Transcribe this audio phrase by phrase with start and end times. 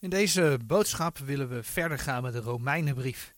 [0.00, 3.34] In deze boodschap willen we verder gaan met de Romeinenbrief.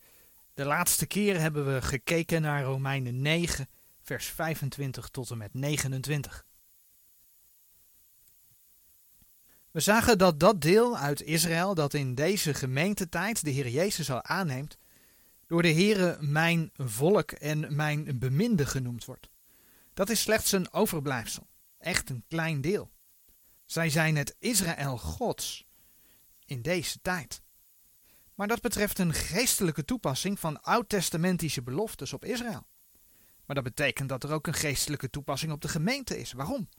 [0.53, 3.69] De laatste keer hebben we gekeken naar Romeinen 9,
[4.01, 6.45] vers 25 tot en met 29.
[9.71, 14.23] We zagen dat dat deel uit Israël dat in deze gemeentetijd de Heer Jezus al
[14.23, 14.77] aanneemt,
[15.47, 19.29] door de Heere mijn volk en mijn beminde genoemd wordt.
[19.93, 22.91] Dat is slechts een overblijfsel, echt een klein deel.
[23.65, 25.65] Zij zijn het Israël Gods
[26.45, 27.41] in deze tijd.
[28.35, 32.67] Maar dat betreft een geestelijke toepassing van oud-testamentische beloftes op Israël.
[33.45, 36.31] Maar dat betekent dat er ook een geestelijke toepassing op de gemeente is.
[36.31, 36.69] Waarom?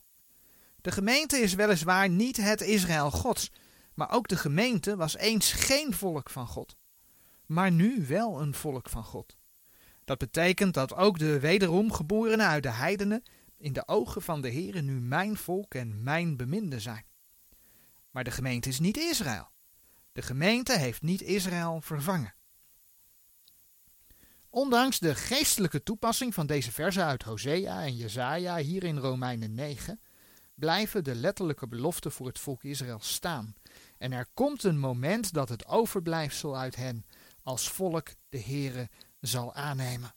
[0.81, 3.51] De gemeente is weliswaar niet het Israël Gods,
[3.95, 6.77] maar ook de gemeente was eens geen volk van God,
[7.47, 9.37] maar nu wel een volk van God.
[10.05, 13.23] Dat betekent dat ook de wederom geborenen uit de heidenen
[13.59, 17.05] in de ogen van de Heere nu mijn volk en mijn beminde zijn.
[18.11, 19.53] Maar de gemeente is niet Israël.
[20.15, 22.35] De gemeente heeft niet Israël vervangen.
[24.51, 30.01] Ondanks de geestelijke toepassing van deze versen uit Hosea en Jesaja hier in Romeinen 9,
[30.55, 33.55] blijven de letterlijke beloften voor het volk Israël staan.
[33.99, 37.07] En er komt een moment dat het overblijfsel uit hen
[37.43, 38.89] als volk de Heere
[39.21, 40.15] zal aannemen.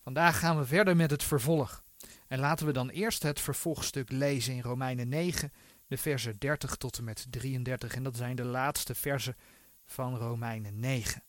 [0.00, 1.82] Vandaag gaan we verder met het vervolg.
[2.28, 5.52] En laten we dan eerst het vervolgstuk lezen in Romeinen 9,
[5.88, 7.94] de versen 30 tot en met 33.
[7.94, 9.36] En dat zijn de laatste versen
[9.84, 11.22] van Romeinen 9.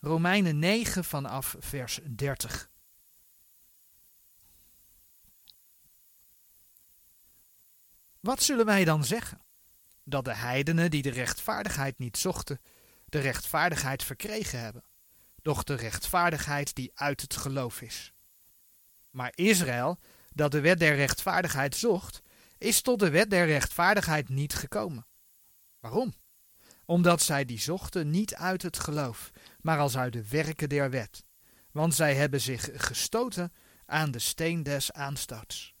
[0.00, 2.70] Romeinen 9 vanaf vers 30.
[8.20, 9.40] Wat zullen wij dan zeggen?
[10.04, 12.60] Dat de heidenen die de rechtvaardigheid niet zochten,
[13.04, 14.84] de rechtvaardigheid verkregen hebben,
[15.42, 18.12] doch de rechtvaardigheid die uit het geloof is.
[19.10, 19.98] Maar Israël,
[20.32, 22.22] dat de wet der rechtvaardigheid zocht,
[22.62, 25.06] is tot de wet der rechtvaardigheid niet gekomen.
[25.80, 26.14] Waarom?
[26.84, 31.24] Omdat zij die zochten niet uit het geloof, maar als uit de werken der wet.
[31.70, 33.52] Want zij hebben zich gestoten
[33.86, 35.74] aan de steen des aanstoots.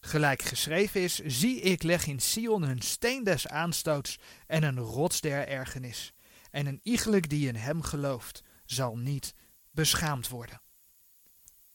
[0.00, 5.20] Gelijk geschreven is, zie ik leg in Sion een steen des aanstoots en een rots
[5.20, 6.12] der ergernis.
[6.50, 9.34] En een iegelijk die in hem gelooft, zal niet
[9.70, 10.62] beschaamd worden.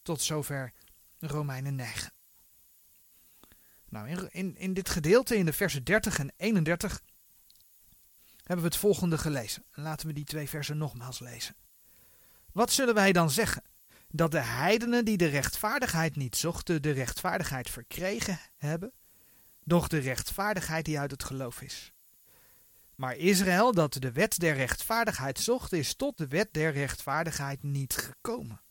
[0.02, 0.74] Tot zover
[1.20, 2.14] Romeinen 9.
[3.96, 7.02] Nou, in, in, in dit gedeelte, in de versen 30 en 31,
[8.38, 9.64] hebben we het volgende gelezen.
[9.72, 11.56] Laten we die twee versen nogmaals lezen.
[12.52, 13.64] Wat zullen wij dan zeggen?
[14.10, 18.92] Dat de heidenen die de rechtvaardigheid niet zochten, de rechtvaardigheid verkregen hebben,
[19.64, 21.94] doch de rechtvaardigheid die uit het geloof is.
[22.96, 27.96] Maar Israël, dat de wet der rechtvaardigheid zocht, is tot de wet der rechtvaardigheid niet
[27.96, 28.62] gekomen.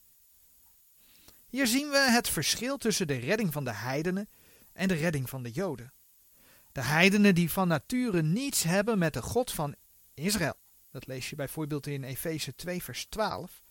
[1.49, 4.29] Hier zien we het verschil tussen de redding van de heidenen
[4.75, 5.93] en de redding van de Joden.
[6.73, 9.75] De heidenen die van nature niets hebben met de God van
[10.15, 10.57] Israël.
[10.91, 13.63] Dat lees je bijvoorbeeld in Efeze 2, vers 12.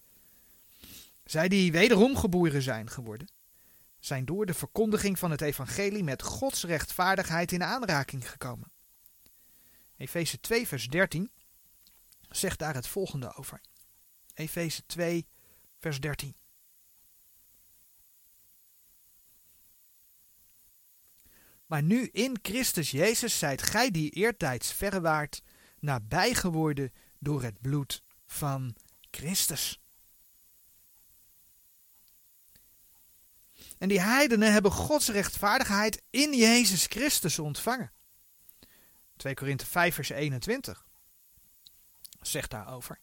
[1.24, 3.28] Zij die wederom geboren zijn geworden,
[4.00, 8.72] zijn door de verkondiging van het evangelie met Gods rechtvaardigheid in aanraking gekomen.
[9.98, 11.32] Efeze 2, vers 13
[12.30, 13.62] zegt daar het volgende over.
[14.34, 15.28] Efeze 2,
[15.80, 16.36] vers 13.
[21.66, 25.42] Maar nu in Christus Jezus zijt gij die eertijds verre waart,
[25.80, 28.76] nabij geworden door het bloed van
[29.12, 29.82] Christus.
[33.78, 37.92] En die heidenen hebben Gods rechtvaardigheid in Jezus Christus ontvangen.
[39.16, 40.86] 2 Korinthe 5 vers 21
[42.22, 43.00] zegt daarover.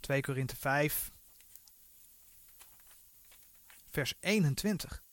[0.00, 1.10] 2 Korinthe 5
[3.90, 5.03] vers 21.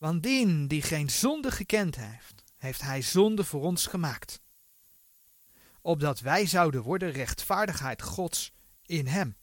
[0.00, 4.40] Want dien die geen zonde gekend heeft, heeft hij zonde voor ons gemaakt.
[5.80, 8.52] Opdat wij zouden worden rechtvaardigheid Gods
[8.82, 9.36] in hem.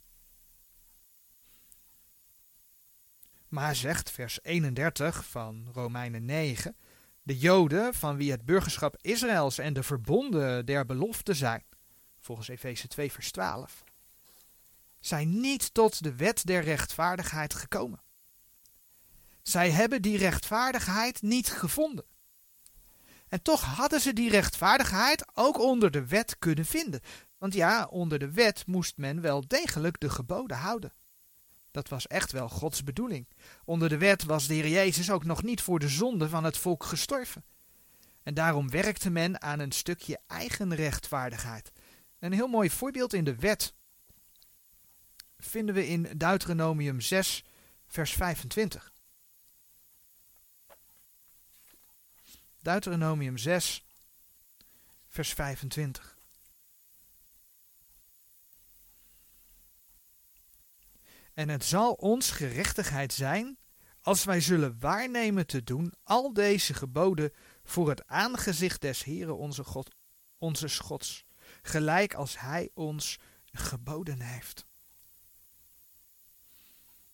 [3.47, 6.75] Maar zegt vers 31 van Romeinen 9,
[7.21, 11.63] de Joden, van wie het burgerschap Israëls en de verbonden der belofte zijn,
[12.19, 13.83] volgens Efeze 2 vers 12,
[14.99, 18.05] zijn niet tot de wet der rechtvaardigheid gekomen.
[19.47, 22.05] Zij hebben die rechtvaardigheid niet gevonden.
[23.27, 27.01] En toch hadden ze die rechtvaardigheid ook onder de wet kunnen vinden.
[27.37, 30.93] Want ja, onder de wet moest men wel degelijk de geboden houden.
[31.71, 33.27] Dat was echt wel Gods bedoeling.
[33.65, 36.57] Onder de wet was de Heer Jezus ook nog niet voor de zonde van het
[36.57, 37.45] volk gestorven.
[38.23, 41.71] En daarom werkte men aan een stukje eigen rechtvaardigheid.
[42.19, 43.73] Een heel mooi voorbeeld in de wet
[45.37, 47.43] vinden we in Deuteronomium 6,
[47.87, 48.95] vers 25.
[52.67, 53.83] Deuteronomium 6,
[55.07, 56.17] vers 25.
[61.33, 63.57] En het zal ons gerechtigheid zijn
[64.01, 67.33] als wij zullen waarnemen te doen al deze geboden
[67.63, 69.95] voor het aangezicht des Heeren onze God,
[70.37, 71.25] onze Gods,
[71.61, 73.19] gelijk als Hij ons
[73.51, 74.65] geboden heeft.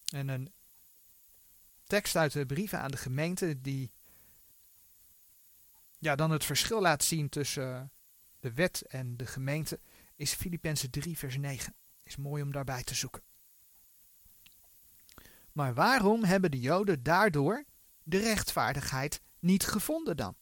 [0.10, 0.54] En een
[1.84, 3.92] tekst uit de brieven aan de gemeente die
[6.04, 7.92] ja, dan het verschil laat zien tussen
[8.40, 9.80] de wet en de gemeente
[10.16, 11.76] is Filippenzen 3 vers 9.
[12.04, 13.24] Is mooi om daarbij te zoeken.
[15.52, 17.64] Maar waarom hebben de Joden daardoor
[18.04, 20.36] de rechtvaardigheid niet gevonden dan?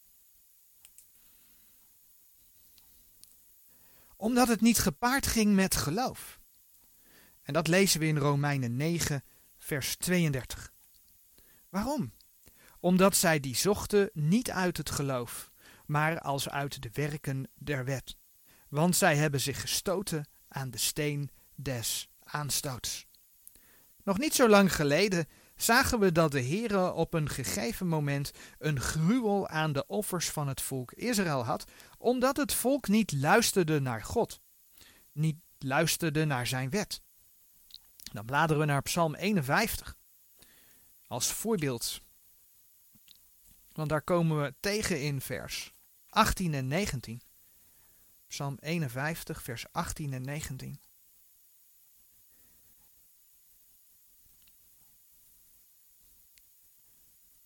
[4.16, 6.40] Omdat het niet gepaard ging met geloof.
[7.42, 9.24] En dat lezen we in Romeinen 9,
[9.58, 10.74] vers 32.
[11.70, 12.14] Waarom?
[12.80, 15.51] Omdat zij die zochten niet uit het geloof,
[15.92, 18.16] maar als uit de werken der wet.
[18.70, 23.06] Want zij hebben zich gestoten aan de steen des aanstoots.
[24.04, 28.80] Nog niet zo lang geleden zagen we dat de Heere op een gegeven moment een
[28.80, 31.66] gruwel aan de offers van het volk Israël had,
[31.98, 34.42] omdat het volk niet luisterde naar God,
[35.12, 37.02] niet luisterde naar zijn wet.
[38.14, 39.98] Dan bladeren we naar Psalm 51
[41.08, 42.02] als voorbeeld.
[43.72, 45.74] Want daar komen we tegen in vers
[46.12, 47.22] 18 en 19.
[48.28, 50.80] Psalm 51, vers 18 en 19.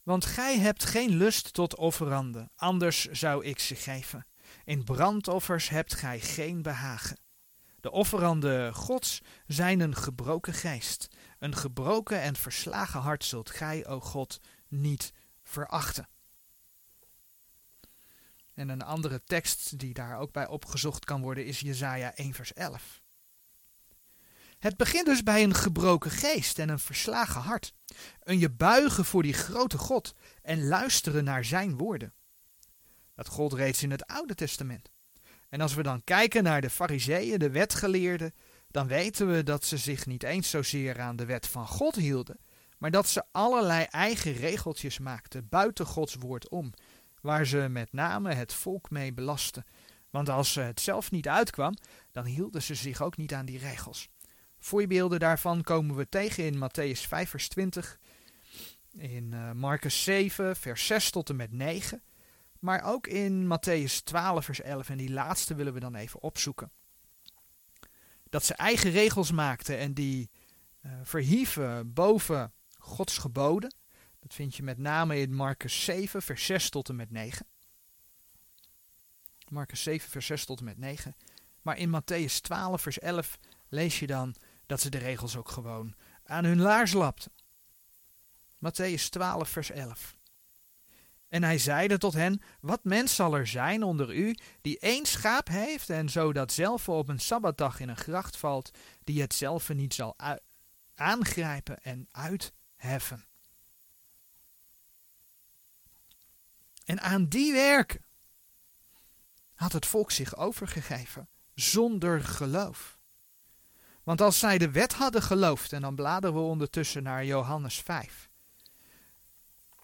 [0.04, 4.28] Want gij hebt geen lust tot offeranden, anders zou ik ze geven.
[4.64, 7.20] In brandoffers hebt gij geen behagen.
[7.80, 11.08] De offeranden Gods zijn een gebroken geest.
[11.40, 15.14] Een gebroken en verslagen hart zult gij, o God, niet
[15.44, 16.08] verachten.
[18.56, 22.54] En een andere tekst die daar ook bij opgezocht kan worden is Jesaja 1 vers
[22.54, 23.02] 11.
[24.60, 27.74] Het begint dus bij een gebroken geest en een verslagen hart.
[28.19, 32.13] Een je buigen voor die grote God en luisteren naar zijn woorden.
[33.16, 34.92] Dat gold reeds in het Oude Testament.
[35.50, 38.34] En als we dan kijken naar de fariseeën, de wetgeleerden,
[38.68, 42.40] dan weten we dat ze zich niet eens zozeer aan de wet van God hielden,
[42.78, 46.74] maar dat ze allerlei eigen regeltjes maakten buiten Gods woord om,
[47.25, 49.66] waar ze met name het volk mee belasten.
[50.10, 51.75] Want als ze het zelf niet uitkwam,
[52.12, 54.10] dan hielden ze zich ook niet aan die regels.
[54.57, 58.00] Voorbeelden daarvan komen we tegen in Matthäus 5 vers 20,
[58.98, 62.04] in uh, Marcus 7 vers 6 tot en met 9,
[62.60, 66.71] maar ook in Matthäus 12 vers 11 en die laatste willen we dan even opzoeken.
[68.30, 70.30] Dat ze eigen regels maakten en die
[70.81, 73.75] uh, verhieven boven Gods geboden.
[74.25, 77.45] Dat vind je met name in Marcus 7 vers 6 tot en met 9.
[79.50, 81.16] Marcus 7 vers 6 tot en met 9.
[81.62, 83.38] Maar in Matthäus 12 vers 11
[83.69, 84.36] lees je dan
[84.66, 87.31] dat ze de regels ook gewoon aan hun laars lapten.
[88.57, 90.18] Matthäus 12, vers 11.
[91.28, 95.48] En hij zeide tot hen: Wat mens zal er zijn onder u die één schaap
[95.48, 98.71] heeft en zo dat zelf op een sabbatdag in een gracht valt,
[99.04, 100.16] die het zelf niet zal
[100.95, 103.25] aangrijpen en uitheffen?
[106.86, 108.04] En aan die werken
[109.54, 112.98] had het volk zich overgegeven, zonder geloof.
[114.04, 118.30] Want als zij de wet hadden geloofd, en dan bladeren we ondertussen naar Johannes 5.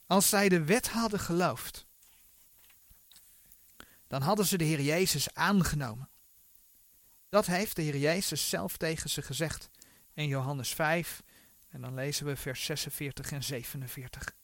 [0.08, 1.86] Als zij de wet hadden geloofd,
[4.08, 6.10] dan hadden ze de Heer Jezus aangenomen.
[7.30, 9.70] Dat heeft de Heer Jezus zelf tegen ze gezegd
[10.14, 11.24] in Johannes 5.
[11.70, 14.36] En dan lezen we vers 46 en 47.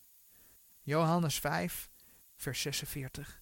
[0.81, 1.89] Johannes 5,
[2.37, 3.41] vers 46.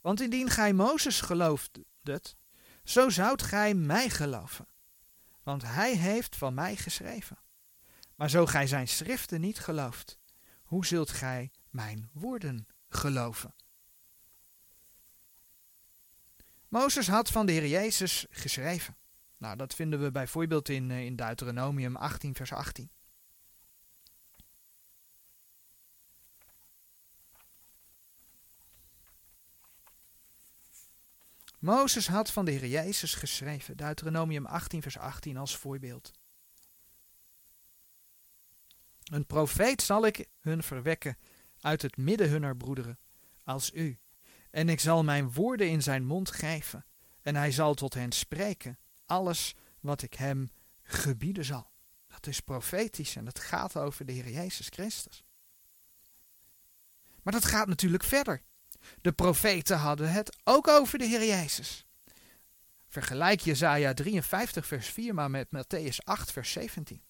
[0.00, 2.36] Want indien gij Mozes geloofdet,
[2.84, 4.66] zo zoudt gij mij geloven,
[5.42, 7.38] want hij heeft van mij geschreven.
[8.14, 10.18] Maar zo gij zijn schriften niet gelooft,
[10.62, 13.54] hoe zult gij mijn woorden geloven?
[16.68, 18.96] Mozes had van de Heer Jezus geschreven.
[19.36, 22.90] Nou, dat vinden we bijvoorbeeld in, eh, in Deuteronomium 18, vers 18.
[31.58, 36.12] Mozes had van de Heer Jezus geschreven, Deuteronomium 18, vers 18 als voorbeeld.
[39.04, 41.18] Een profeet zal ik hun verwekken
[41.60, 42.98] uit het midden hunner broederen,
[43.44, 43.98] als u.
[44.50, 46.84] En ik zal mijn woorden in zijn mond geven,
[47.22, 50.50] en hij zal tot hen spreken, alles wat ik hem
[50.82, 51.70] gebieden zal.
[52.06, 55.24] Dat is profetisch en dat gaat over de Heer Jezus Christus.
[57.22, 58.42] Maar dat gaat natuurlijk verder.
[59.00, 61.86] De profeten hadden het ook over de Heer Jezus.
[62.88, 67.02] Vergelijk Jezaja 53 vers 4 maar met Matthäus 8 vers 17.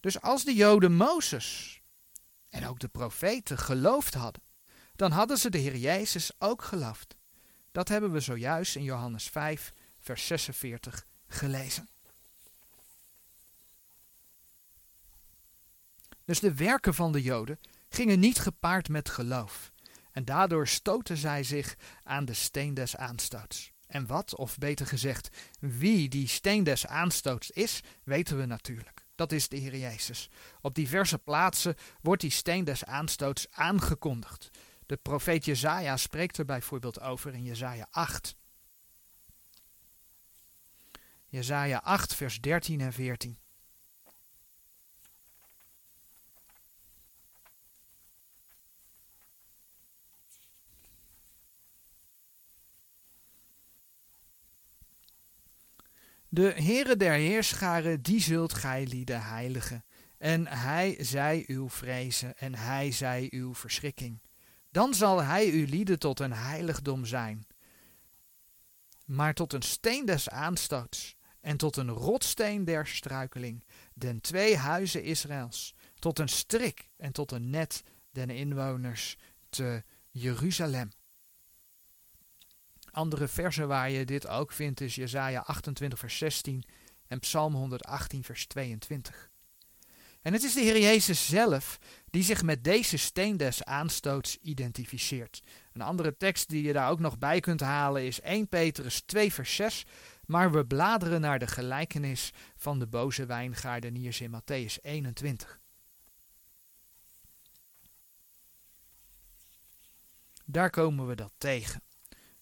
[0.00, 1.80] Dus als de Joden Mozes
[2.48, 4.42] en ook de profeten geloofd hadden,
[4.96, 7.16] dan hadden ze de Heer Jezus ook geloofd.
[7.72, 11.88] Dat hebben we zojuist in Johannes 5 vers 46 gelezen.
[16.24, 19.72] Dus de werken van de Joden gingen niet gepaard met geloof.
[20.14, 23.72] En daardoor stoten zij zich aan de steen des aanstoots.
[23.86, 25.28] En wat, of beter gezegd,
[25.60, 29.06] wie die steen des aanstoots is, weten we natuurlijk.
[29.14, 30.30] Dat is de Heer Jezus.
[30.60, 34.50] Op diverse plaatsen wordt die steen des aanstoots aangekondigd.
[34.86, 38.36] De profeet Jezaja spreekt er bijvoorbeeld over in Jezaja 8.
[41.26, 43.38] Jezaja 8 vers 13 en 14.
[56.34, 59.84] De Heere der Heerscharen, die zult gij lieden heiligen.
[60.18, 64.22] En hij zij uw vrezen, en hij zij uw verschrikking.
[64.70, 67.46] Dan zal hij uw lieden tot een heiligdom zijn.
[69.04, 75.02] Maar tot een steen des aanstoots, en tot een rotsteen der struikeling, den twee huizen
[75.02, 79.16] Israëls, tot een strik en tot een net den inwoners
[79.48, 80.90] te Jeruzalem.
[82.94, 86.64] Andere versen waar je dit ook vindt is Jesaja 28 vers 16
[87.06, 89.30] en Psalm 118 vers 22.
[90.22, 91.78] En het is de Heer Jezus zelf
[92.10, 95.42] die zich met deze steen des aanstoots identificeert.
[95.72, 99.32] Een andere tekst die je daar ook nog bij kunt halen is 1 Petrus 2
[99.32, 99.84] vers 6,
[100.26, 105.60] maar we bladeren naar de gelijkenis van de boze wijngaardeniers in Matthäus 21.
[110.44, 111.83] Daar komen we dat tegen.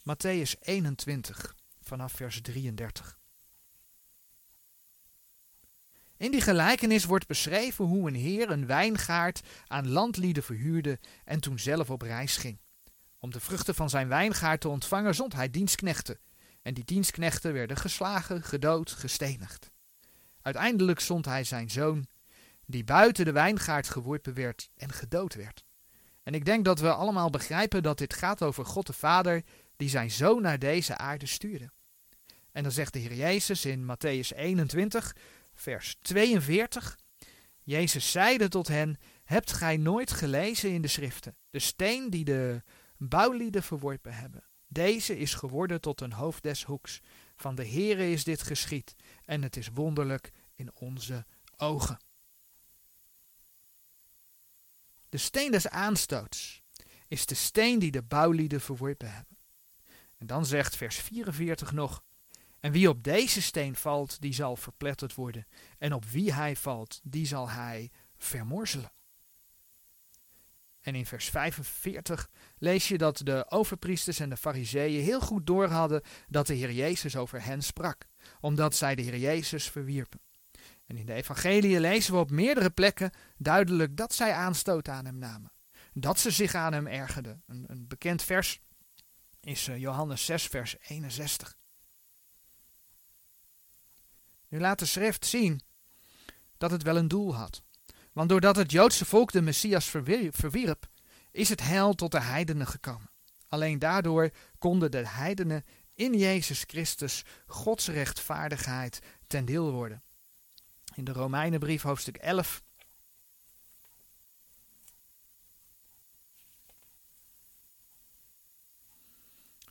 [0.03, 3.19] Matthäus 21, vanaf vers 33.
[6.17, 11.59] In die gelijkenis wordt beschreven hoe een heer een wijngaard aan landlieden verhuurde en toen
[11.59, 12.61] zelf op reis ging.
[13.19, 16.19] Om de vruchten van zijn wijngaard te ontvangen zond hij dienstknechten.
[16.63, 19.71] En die dienstknechten werden geslagen, gedood, gestenigd.
[20.41, 22.07] Uiteindelijk zond hij zijn zoon,
[22.67, 25.65] die buiten de wijngaard geworpen werd en gedood werd.
[26.23, 29.43] En ik denk dat we allemaal begrijpen dat dit gaat over God de Vader,
[29.83, 31.71] die zijn zoon naar deze aarde stuurde.
[32.53, 35.17] En dan zegt de Heer Jezus in Matthäus 21,
[35.55, 36.99] vers 42.
[37.63, 42.63] Jezus zeide tot hen, hebt gij nooit gelezen in de schriften, de steen die de
[42.97, 44.45] bouwlieden verworpen hebben.
[44.69, 47.01] Deze is geworden tot een hoofd des hoeks.
[47.37, 51.99] Van de Heere is dit geschied, en het is wonderlijk in onze ogen.
[55.09, 56.63] De steen des aanstoots
[57.09, 59.32] is de steen die de bouwlieden verworpen hebben.
[60.23, 62.03] En dan zegt vers 44 nog,
[62.61, 65.47] en wie op deze steen valt, die zal verpletterd worden,
[65.79, 68.93] en op wie hij valt, die zal hij vermorzelen.
[70.81, 76.03] En in vers 45 lees je dat de overpriesters en de fariseeën heel goed doorhadden
[76.29, 78.07] dat de Heer Jezus over hen sprak,
[78.41, 80.21] omdat zij de Heer Jezus verwierpen.
[80.87, 85.19] En in de evangelie lezen we op meerdere plekken duidelijk dat zij aanstoot aan hem
[85.19, 85.53] namen.
[85.93, 87.43] Dat ze zich aan hem ergerden.
[87.47, 88.61] Een, een bekend vers
[89.45, 91.57] is eh, Johannes 6, vers 61.
[94.49, 95.63] Nu laat de schrift zien
[96.59, 97.63] dat het wel een doel had.
[98.13, 99.87] Want doordat het Joodse volk de Messias
[100.31, 100.89] verwierp,
[101.31, 103.11] is het heil tot de heidenen gekomen.
[103.49, 110.03] Alleen daardoor konden de heidenen in Jezus Christus Gods rechtvaardigheid ten deel worden.
[110.95, 112.63] In de Romeinenbrief hoofdstuk 11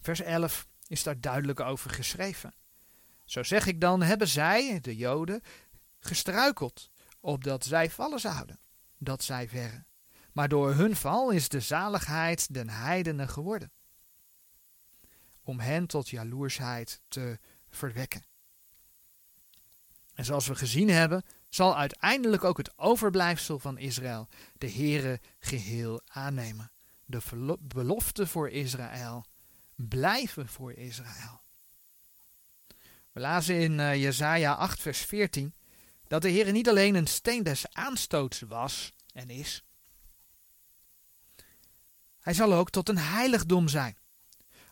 [0.01, 2.53] Vers 11 is daar duidelijk over geschreven.
[3.25, 5.41] Zo zeg ik dan, hebben zij, de Joden,
[5.99, 6.89] gestruikeld,
[7.19, 8.59] opdat zij vallen zouden,
[8.97, 9.85] dat zij verre.
[10.33, 13.71] Maar door hun val is de zaligheid den heidenen geworden,
[15.43, 17.39] om hen tot jaloersheid te
[17.69, 18.23] verwekken.
[20.13, 24.27] En zoals we gezien hebben, zal uiteindelijk ook het overblijfsel van Israël
[24.57, 26.71] de Heere geheel aannemen.
[27.05, 29.25] De belofte voor Israël
[29.87, 31.41] blijven voor Israël.
[33.11, 35.53] We lazen in uh, Jesaja 8 vers 14
[36.07, 39.63] dat de Heer niet alleen een steen des aanstoots was en is.
[42.19, 43.97] Hij zal ook tot een heiligdom zijn.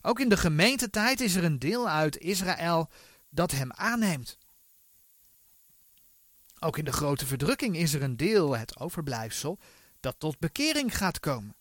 [0.01, 2.89] Ook in de gemeentetijd is er een deel uit Israël
[3.29, 4.37] dat hem aanneemt.
[6.59, 9.59] Ook in de grote verdrukking is er een deel, het overblijfsel,
[9.99, 11.55] dat tot bekering gaat komen.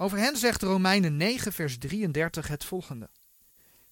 [0.00, 3.10] Over hen zegt Romeinen 9, vers 33 het volgende.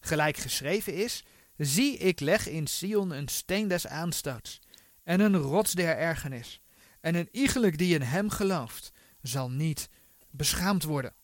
[0.00, 1.24] Gelijk geschreven is,
[1.56, 4.60] zie ik leg in Sion een steen des aanstoots
[5.02, 6.60] en een rots der ergernis.
[7.00, 9.88] En een iegelijk die in hem gelooft, zal niet
[10.30, 11.14] beschaamd worden.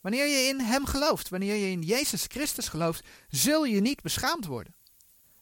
[0.00, 4.46] Wanneer je in hem gelooft, wanneer je in Jezus Christus gelooft, zul je niet beschaamd
[4.46, 4.74] worden.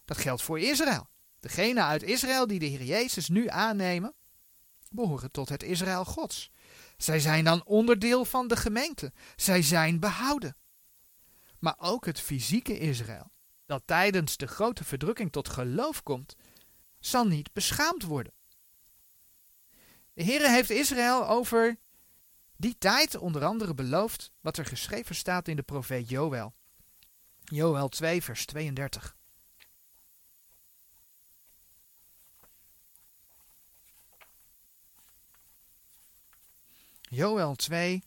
[0.05, 1.09] Dat geldt voor Israël.
[1.41, 4.15] Degenen uit Israël die de Heer Jezus nu aannemen,
[4.91, 6.51] behoren tot het Israël Gods.
[6.97, 9.13] Zij zijn dan onderdeel van de gemeente.
[9.37, 10.57] Zij zijn behouden.
[11.59, 13.31] Maar ook het fysieke Israël,
[13.67, 16.37] dat tijdens de grote verdrukking tot geloof komt,
[16.99, 18.33] zal niet beschaamd worden.
[20.13, 21.79] De Heere heeft Israël over
[22.57, 26.55] die tijd onder andere beloofd wat er geschreven staat in de profeet Joël.
[27.45, 29.18] Joël 2, vers 32.
[37.11, 38.03] Joël 2,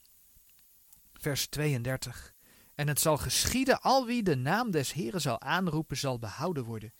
[1.13, 2.33] vers 32.
[2.75, 6.93] En het zal geschieden, al wie de naam des Heren zal aanroepen, zal behouden worden.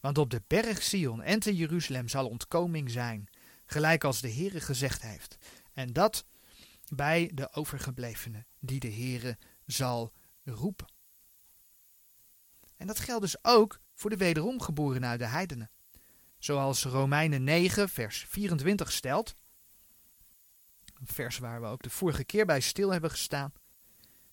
[0.00, 3.28] Want op de berg Sion en te Jeruzalem zal ontkoming zijn,
[3.66, 5.36] gelijk als de Heere gezegd heeft.
[5.72, 6.24] En dat
[6.88, 10.12] bij de overgeblevenen, die de Heere zal
[10.44, 10.92] roepen.
[12.76, 15.70] En dat geldt dus ook voor de wederom geboren uit de heidenen.
[16.38, 19.34] Zoals Romeinen 9, vers 24 stelt.
[21.00, 23.52] Een vers waar we ook de vorige keer bij stil hebben gestaan.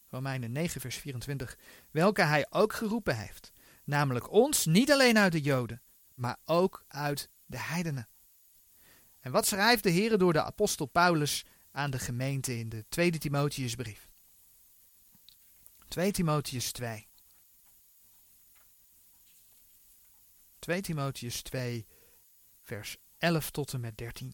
[0.09, 1.57] Romeinen 9, vers 24.
[1.91, 3.51] Welke hij ook geroepen heeft.
[3.83, 5.81] Namelijk ons, niet alleen uit de Joden,
[6.13, 8.07] maar ook uit de heidenen.
[9.19, 13.17] En wat schrijft de Heer door de apostel Paulus aan de gemeente in de tweede
[13.17, 14.09] Timotheusbrief?
[15.87, 17.07] 2 Timotheus 2.
[20.59, 21.87] 2 Timotheus 2,
[22.61, 24.33] vers 11 tot en met 13.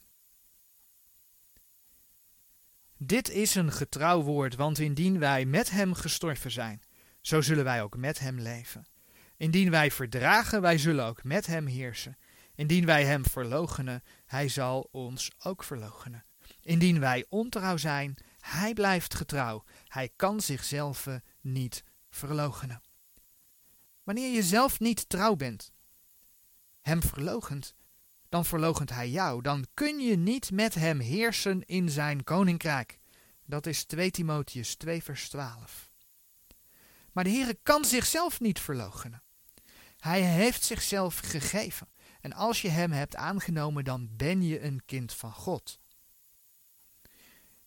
[3.04, 6.82] Dit is een getrouw woord, want indien wij met hem gestorven zijn,
[7.22, 8.86] zo zullen wij ook met hem leven.
[9.38, 12.18] Indien wij verdragen, wij zullen ook met hem heersen.
[12.56, 16.26] Indien wij hem verloochenen, hij zal ons ook verloochenen.
[16.62, 19.64] Indien wij ontrouw zijn, hij blijft getrouw.
[19.88, 21.08] Hij kan zichzelf
[21.42, 22.82] niet verloochenen.
[24.04, 25.74] Wanneer je zelf niet trouw bent,
[26.82, 27.76] hem verloochent,
[28.32, 29.42] dan verloochent hij jou.
[29.42, 33.00] Dan kun je niet met hem heersen in zijn koninkrijk.
[33.46, 35.92] Dat is 2 Timotheus 2 vers 12.
[37.12, 39.24] Maar de Heere kan zichzelf niet verloochenen.
[39.98, 41.90] Hij heeft zichzelf gegeven.
[42.22, 45.80] En als je hem hebt aangenomen, dan ben je een kind van God.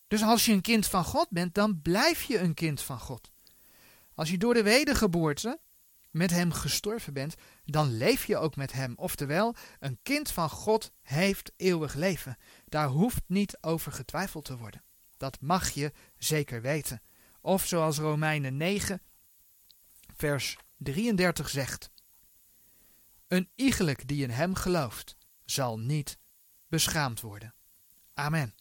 [0.08, 3.30] Dus als je een kind van God bent, dan blijf je een kind van God.
[4.14, 5.60] Als je door de wedergeboorte
[6.14, 8.92] met hem gestorven bent, dan leef je ook met hem.
[8.96, 12.36] Oftewel, een kind van God heeft eeuwig leven.
[12.64, 14.82] Daar hoeft niet over getwijfeld te worden.
[15.16, 17.02] Dat mag je zeker weten.
[17.40, 19.02] Of zoals Romeinen 9,
[20.16, 21.90] vers 33 zegt:
[23.28, 26.18] Een iegelijk die in hem gelooft, zal niet
[26.68, 27.54] beschaamd worden.
[28.14, 28.54] Amen.